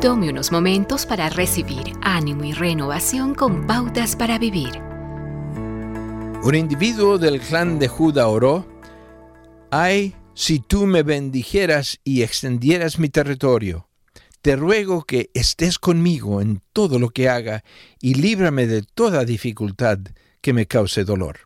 Tome 0.00 0.30
unos 0.30 0.50
momentos 0.50 1.04
para 1.04 1.28
recibir 1.28 1.92
ánimo 2.00 2.44
y 2.44 2.54
renovación 2.54 3.34
con 3.34 3.66
pautas 3.66 4.16
para 4.16 4.38
vivir. 4.38 4.80
Un 6.42 6.54
individuo 6.54 7.18
del 7.18 7.38
clan 7.38 7.78
de 7.78 7.86
Judá 7.86 8.28
oró, 8.28 8.66
Ay, 9.70 10.14
si 10.32 10.58
tú 10.58 10.86
me 10.86 11.02
bendijeras 11.02 12.00
y 12.02 12.22
extendieras 12.22 12.98
mi 12.98 13.10
territorio, 13.10 13.90
te 14.40 14.56
ruego 14.56 15.04
que 15.04 15.28
estés 15.34 15.78
conmigo 15.78 16.40
en 16.40 16.62
todo 16.72 16.98
lo 16.98 17.10
que 17.10 17.28
haga 17.28 17.62
y 18.00 18.14
líbrame 18.14 18.66
de 18.66 18.80
toda 18.80 19.26
dificultad 19.26 19.98
que 20.40 20.54
me 20.54 20.64
cause 20.64 21.04
dolor. 21.04 21.40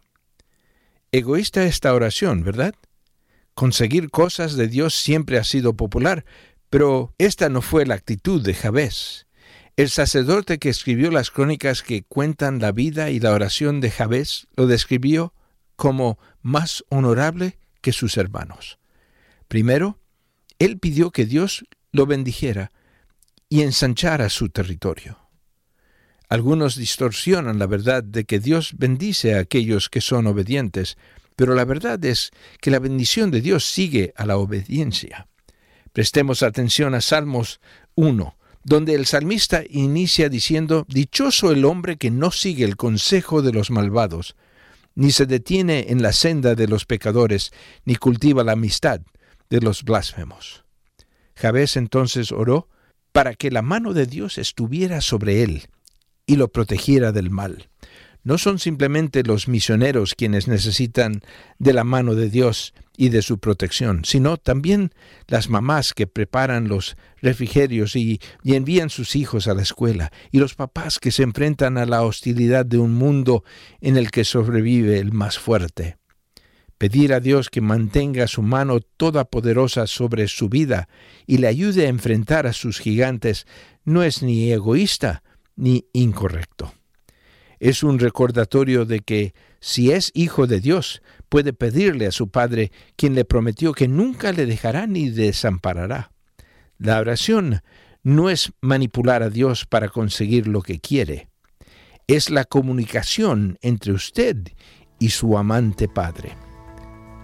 Egoísta 1.10 1.64
esta 1.64 1.92
oración, 1.92 2.44
¿verdad? 2.44 2.76
Conseguir 3.54 4.10
cosas 4.10 4.54
de 4.54 4.68
Dios 4.68 4.94
siempre 4.94 5.38
ha 5.38 5.44
sido 5.44 5.74
popular, 5.74 6.24
pero 6.74 7.14
esta 7.18 7.50
no 7.50 7.62
fue 7.62 7.86
la 7.86 7.94
actitud 7.94 8.42
de 8.42 8.52
Jabez. 8.52 9.28
El 9.76 9.90
sacerdote 9.90 10.58
que 10.58 10.70
escribió 10.70 11.12
las 11.12 11.30
crónicas 11.30 11.84
que 11.84 12.02
cuentan 12.02 12.58
la 12.58 12.72
vida 12.72 13.10
y 13.10 13.20
la 13.20 13.30
oración 13.30 13.80
de 13.80 13.92
Jabez 13.92 14.48
lo 14.56 14.66
describió 14.66 15.32
como 15.76 16.18
más 16.42 16.82
honorable 16.88 17.60
que 17.80 17.92
sus 17.92 18.16
hermanos. 18.16 18.80
Primero, 19.46 20.00
él 20.58 20.80
pidió 20.80 21.12
que 21.12 21.26
Dios 21.26 21.64
lo 21.92 22.06
bendijera 22.06 22.72
y 23.48 23.62
ensanchara 23.62 24.28
su 24.28 24.48
territorio. 24.48 25.30
Algunos 26.28 26.74
distorsionan 26.74 27.60
la 27.60 27.68
verdad 27.68 28.02
de 28.02 28.24
que 28.24 28.40
Dios 28.40 28.72
bendice 28.76 29.36
a 29.36 29.38
aquellos 29.38 29.88
que 29.88 30.00
son 30.00 30.26
obedientes, 30.26 30.98
pero 31.36 31.54
la 31.54 31.66
verdad 31.66 32.04
es 32.04 32.32
que 32.60 32.72
la 32.72 32.80
bendición 32.80 33.30
de 33.30 33.42
Dios 33.42 33.64
sigue 33.64 34.12
a 34.16 34.26
la 34.26 34.38
obediencia. 34.38 35.28
Prestemos 35.94 36.42
atención 36.42 36.96
a 36.96 37.00
Salmos 37.00 37.60
1, 37.94 38.36
donde 38.64 38.94
el 38.94 39.06
salmista 39.06 39.62
inicia 39.70 40.28
diciendo, 40.28 40.84
Dichoso 40.88 41.52
el 41.52 41.64
hombre 41.64 41.98
que 41.98 42.10
no 42.10 42.32
sigue 42.32 42.64
el 42.64 42.76
consejo 42.76 43.42
de 43.42 43.52
los 43.52 43.70
malvados, 43.70 44.34
ni 44.96 45.12
se 45.12 45.24
detiene 45.24 45.86
en 45.90 46.02
la 46.02 46.12
senda 46.12 46.56
de 46.56 46.66
los 46.66 46.84
pecadores, 46.84 47.52
ni 47.84 47.94
cultiva 47.94 48.42
la 48.42 48.52
amistad 48.52 49.02
de 49.50 49.60
los 49.60 49.84
blasfemos. 49.84 50.64
Jabez 51.36 51.76
entonces 51.76 52.32
oró 52.32 52.68
para 53.12 53.34
que 53.34 53.52
la 53.52 53.62
mano 53.62 53.92
de 53.92 54.06
Dios 54.06 54.36
estuviera 54.36 55.00
sobre 55.00 55.44
él 55.44 55.68
y 56.26 56.34
lo 56.34 56.48
protegiera 56.48 57.12
del 57.12 57.30
mal. 57.30 57.68
No 58.24 58.38
son 58.38 58.58
simplemente 58.58 59.22
los 59.22 59.48
misioneros 59.48 60.14
quienes 60.14 60.48
necesitan 60.48 61.20
de 61.58 61.74
la 61.74 61.84
mano 61.84 62.14
de 62.14 62.30
Dios 62.30 62.72
y 62.96 63.10
de 63.10 63.20
su 63.20 63.38
protección, 63.38 64.06
sino 64.06 64.38
también 64.38 64.92
las 65.26 65.50
mamás 65.50 65.92
que 65.92 66.06
preparan 66.06 66.66
los 66.66 66.96
refrigerios 67.20 67.96
y, 67.96 68.20
y, 68.42 68.54
envían 68.54 68.88
sus 68.88 69.14
hijos 69.14 69.46
a 69.46 69.54
la 69.54 69.60
escuela, 69.60 70.10
y 70.32 70.38
los 70.38 70.54
papás 70.54 70.98
que 70.98 71.10
se 71.10 71.22
enfrentan 71.22 71.76
a 71.76 71.84
la 71.84 72.02
hostilidad 72.02 72.64
de 72.64 72.78
un 72.78 72.94
mundo 72.94 73.44
en 73.82 73.98
el 73.98 74.10
que 74.10 74.24
sobrevive 74.24 74.98
el 74.98 75.12
más 75.12 75.38
fuerte. 75.38 75.98
Pedir 76.78 77.12
a 77.12 77.20
Dios 77.20 77.50
que 77.50 77.60
mantenga 77.60 78.26
su 78.26 78.42
mano 78.42 78.80
toda 78.80 79.24
poderosa 79.24 79.86
sobre 79.86 80.28
su 80.28 80.48
vida 80.48 80.88
y 81.26 81.38
le 81.38 81.48
ayude 81.48 81.86
a 81.86 81.90
enfrentar 81.90 82.46
a 82.46 82.52
sus 82.52 82.78
gigantes 82.78 83.46
no 83.84 84.02
es 84.02 84.22
ni 84.22 84.50
egoísta 84.50 85.22
ni 85.56 85.86
incorrecto 85.92 86.73
es 87.64 87.82
un 87.82 87.98
recordatorio 87.98 88.84
de 88.84 89.00
que 89.00 89.32
si 89.58 89.90
es 89.90 90.10
hijo 90.12 90.46
de 90.46 90.60
Dios, 90.60 91.00
puede 91.30 91.54
pedirle 91.54 92.06
a 92.06 92.12
su 92.12 92.28
Padre, 92.28 92.70
quien 92.94 93.14
le 93.14 93.24
prometió 93.24 93.72
que 93.72 93.88
nunca 93.88 94.32
le 94.32 94.44
dejará 94.44 94.86
ni 94.86 95.08
desamparará. 95.08 96.12
La 96.76 97.00
oración 97.00 97.62
no 98.02 98.28
es 98.28 98.52
manipular 98.60 99.22
a 99.22 99.30
Dios 99.30 99.64
para 99.64 99.88
conseguir 99.88 100.46
lo 100.46 100.60
que 100.60 100.78
quiere, 100.78 101.30
es 102.06 102.28
la 102.28 102.44
comunicación 102.44 103.56
entre 103.62 103.92
usted 103.92 104.36
y 104.98 105.08
su 105.08 105.38
amante 105.38 105.88
Padre. 105.88 106.36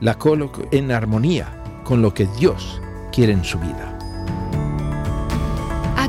La 0.01 0.17
coloca 0.17 0.63
en 0.73 0.91
armonía 0.91 1.83
con 1.85 2.01
lo 2.01 2.15
que 2.15 2.27
Dios 2.39 2.81
quiere 3.13 3.35
en 3.35 3.45
su 3.45 3.59
vida. 3.59 4.00